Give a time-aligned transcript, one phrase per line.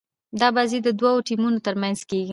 [0.39, 2.29] دا بازي د دوه ټيمونو تر منځ کیږي.